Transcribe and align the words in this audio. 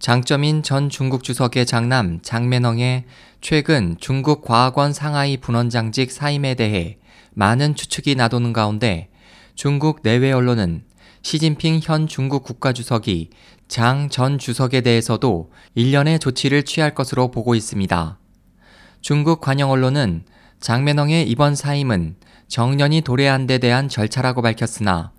장점인 0.00 0.62
전 0.62 0.88
중국 0.88 1.22
주석의 1.22 1.66
장남 1.66 2.20
장매넝의 2.22 3.04
최근 3.42 3.96
중국 4.00 4.40
과학원 4.40 4.94
상하이 4.94 5.36
분원장직 5.36 6.10
사임에 6.10 6.54
대해 6.54 6.96
많은 7.34 7.74
추측이 7.74 8.14
나도는 8.14 8.54
가운데 8.54 9.10
중국 9.54 10.00
내외 10.02 10.32
언론은 10.32 10.84
시진핑 11.20 11.80
현 11.82 12.06
중국 12.06 12.44
국가주석이 12.44 13.28
장 13.68 14.08
전 14.08 14.38
주석에 14.38 14.80
대해서도 14.80 15.52
일련의 15.74 16.18
조치를 16.18 16.62
취할 16.62 16.94
것으로 16.94 17.30
보고 17.30 17.54
있습니다. 17.54 18.18
중국 19.02 19.42
관영 19.42 19.70
언론은 19.70 20.24
장매넝의 20.60 21.28
이번 21.28 21.54
사임은 21.54 22.16
정년이 22.48 23.02
도래한 23.02 23.46
데 23.46 23.58
대한 23.58 23.90
절차라고 23.90 24.40
밝혔으나 24.40 25.12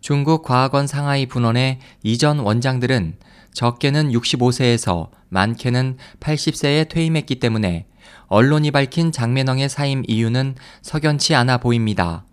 중국 0.00 0.42
과학원 0.42 0.86
상하이 0.86 1.26
분원의 1.26 1.80
이전 2.02 2.38
원장들은 2.38 3.16
적게는 3.52 4.10
65세에서 4.12 5.10
많게는 5.28 5.96
80세에 6.20 6.88
퇴임했기 6.88 7.36
때문에 7.36 7.86
언론이 8.28 8.70
밝힌 8.70 9.10
장매넝의 9.10 9.68
사임 9.68 10.02
이유는 10.06 10.54
석연치 10.82 11.34
않아 11.34 11.58
보입니다. 11.58 12.24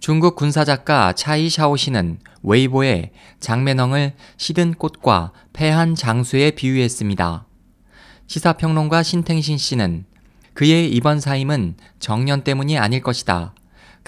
중국 0.00 0.36
군사작가 0.36 1.12
차이 1.12 1.50
샤오시는 1.50 2.20
웨이보에 2.42 3.10
장매넝을 3.40 4.14
시든 4.36 4.74
꽃과 4.74 5.32
패한 5.52 5.96
장수에 5.96 6.52
비유했습니다. 6.52 7.46
시사평론가 8.28 9.02
신탱신 9.02 9.58
씨는 9.58 10.04
그의 10.54 10.90
이번 10.90 11.18
사임은 11.18 11.76
정년 11.98 12.42
때문이 12.42 12.78
아닐 12.78 13.00
것이다. 13.00 13.54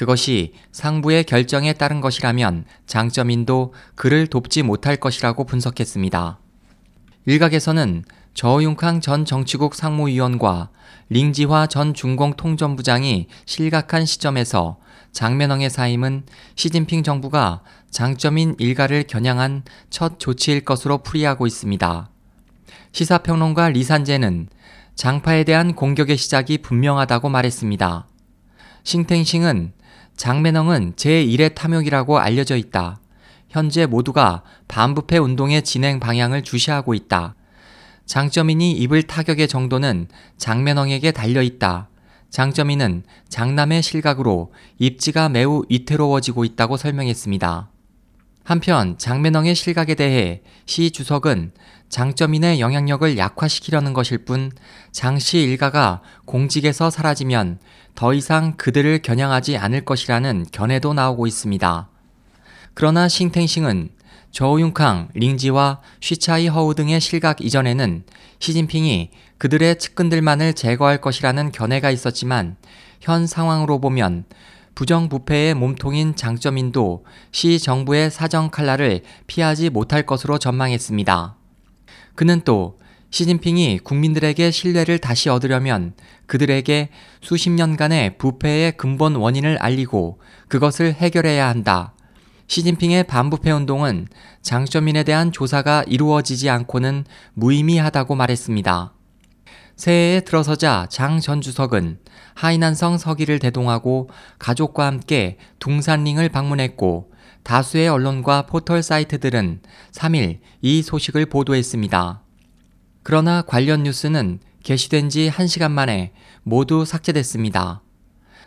그것이 0.01 0.55
상부의 0.73 1.25
결정에 1.25 1.75
따른 1.75 2.01
것이라면 2.01 2.65
장점인도 2.87 3.75
그를 3.97 4.29
돕지 4.29 4.63
못할 4.63 4.97
것이라고 4.97 5.45
분석했습니다. 5.45 6.39
일각에서는 7.27 8.05
저윤캉 8.33 9.03
전 9.03 9.27
정치국 9.27 9.75
상무위원과 9.75 10.71
링지화 11.11 11.67
전 11.67 11.93
중공 11.93 12.33
통전부장이 12.33 13.27
실각한 13.45 14.07
시점에서 14.07 14.79
장면왕의 15.13 15.69
사임은 15.69 16.23
시진핑 16.55 17.03
정부가 17.03 17.63
장점인 17.91 18.55
일가를 18.59 19.03
겨냥한 19.03 19.65
첫 19.91 20.19
조치일 20.19 20.65
것으로 20.65 21.03
풀이하고 21.03 21.47
있습니다. 21.47 22.09
시사평론가 22.93 23.69
리산제는 23.69 24.49
장파에 24.95 25.45
대한 25.45 25.75
공격의 25.75 26.17
시작이 26.17 26.57
분명하다고 26.57 27.29
말했습니다. 27.29 28.07
싱탱싱은 28.85 29.73
장매넝은 30.17 30.95
제1의 30.97 31.55
탐욕이라고 31.55 32.19
알려져 32.19 32.57
있다. 32.57 33.01
현재 33.49 33.87
모두가 33.87 34.43
반부패 34.69 35.19
운동의 35.19 35.63
진행 35.63 35.99
방향을 35.99 36.43
주시하고 36.43 36.95
있다. 36.95 37.35
장점인이 38.07 38.73
입을 38.73 39.05
타격의 39.05 39.49
정도는 39.49 40.09
장매넝에게 40.37 41.13
달려 41.13 41.43
있다. 41.43 41.89
장점인은 42.31 43.05
장남의 43.29 43.83
실각으로 43.83 44.53
입지가 44.79 45.29
매우 45.29 45.65
위태로워지고 45.69 46.45
있다고 46.45 46.77
설명했습니다. 46.77 47.71
한편 48.45 48.99
장매넝의 48.99 49.55
실각에 49.55 49.95
대해 49.95 50.43
시 50.67 50.91
주석은 50.91 51.53
장점인의 51.89 52.61
영향력을 52.61 53.19
약화시키려는 53.19 53.93
것일 53.93 54.25
뿐 54.25 54.53
장씨 54.93 55.41
일가가 55.41 56.03
공직에서 56.25 56.91
사라지면 56.91 57.59
더 57.95 58.15
이상 58.15 58.57
그들을 58.57 59.03
겨냥하지 59.03 59.57
않을 59.57 59.85
것이라는 59.85 60.47
견해도 60.53 60.95
나오고 60.95 61.27
있습니다. 61.27 61.89
그러나 62.75 63.09
싱탱싱은 63.09 63.91
저우융캉, 64.31 65.09
링지와 65.15 65.81
쉬차이 66.01 66.47
허우 66.47 66.75
등의 66.77 67.01
실각 67.01 67.41
이전에는 67.41 68.05
시진핑이 68.39 69.11
그들의 69.39 69.79
측근들만을 69.79 70.55
제거할 70.55 71.01
것이라는 71.01 71.51
견해가 71.51 71.91
있었지만 71.91 72.57
현 73.01 73.27
상황으로 73.27 73.81
보면 73.81 74.25
부정부패의 74.75 75.55
몸통인 75.55 76.17
장점인도 76.17 77.05
시 77.33 77.59
정부의 77.59 78.11
사정 78.11 78.51
칼날을 78.51 79.03
피하지 79.27 79.71
못할 79.71 80.05
것으로 80.05 80.39
전망했습니다. 80.39 81.37
그는 82.15 82.43
또 82.45 82.79
시진핑이 83.11 83.81
국민들에게 83.83 84.51
신뢰를 84.51 84.99
다시 84.99 85.29
얻으려면 85.29 85.95
그들에게 86.27 86.91
수십 87.21 87.51
년간의 87.51 88.19
부패의 88.19 88.77
근본 88.77 89.17
원인을 89.17 89.59
알리고 89.59 90.21
그것을 90.49 90.95
해결해야 90.95 91.49
한다. 91.49 91.95
시진핑의 92.47 93.05
반부패 93.05 93.51
운동은 93.51 94.09
장점인에 94.43 95.05
대한 95.05 95.33
조사가 95.33 95.85
이루어지지 95.87 96.51
않고는 96.51 97.05
무의미하다고 97.35 98.15
말했습니다. 98.15 98.93
새해에 99.81 100.21
들어서자 100.21 100.87
장 100.91 101.21
전 101.21 101.41
주석은 101.41 102.01
하이난성 102.35 102.99
서기를 102.99 103.39
대동하고 103.39 104.11
가족과 104.39 104.85
함께 104.85 105.39
둥산링을 105.59 106.29
방문했고 106.29 107.11
다수의 107.45 107.89
언론과 107.89 108.43
포털 108.43 108.83
사이트들은 108.83 109.63
3일 109.93 110.41
이 110.61 110.83
소식을 110.83 111.25
보도했습니다. 111.25 112.23
그러나 113.03 113.41
관련 113.41 113.85
뉴스는 113.85 114.41
게시된 114.63 115.09
지 115.09 115.31
1시간 115.31 115.71
만에 115.71 116.13
모두 116.43 116.85
삭제됐습니다. 116.85 117.81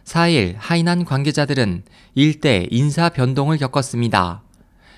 4일 0.06 0.54
하이난 0.60 1.04
관계자들은 1.04 1.84
일대 2.14 2.68
인사 2.70 3.10
변동을 3.10 3.58
겪었습니다. 3.58 4.44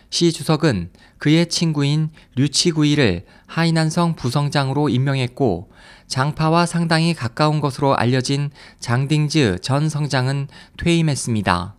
시 0.10 0.32
주석은 0.32 0.92
그의 1.18 1.50
친구인 1.50 2.10
류치구이를 2.36 3.26
하이난성 3.48 4.16
부성장으로 4.16 4.90
임명했고 4.90 5.72
장파와 6.08 6.66
상당히 6.66 7.14
가까운 7.14 7.62
것으로 7.62 7.96
알려진 7.96 8.52
장딩즈 8.80 9.60
전 9.62 9.90
성장은 9.90 10.48
퇴임했습니다. 10.78 11.76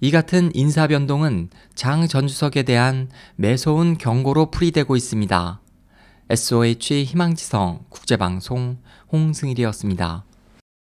이 0.00 0.10
같은 0.10 0.50
인사 0.54 0.86
변동은 0.86 1.48
장 1.74 2.06
전 2.06 2.26
주석에 2.26 2.62
대한 2.64 3.08
매서운 3.36 3.96
경고로 3.96 4.50
풀이되고 4.50 4.94
있습니다. 4.96 5.60
SOH 6.28 7.04
희망지성 7.04 7.84
국제방송 7.88 8.78
홍승일이었습니다. 9.12 10.24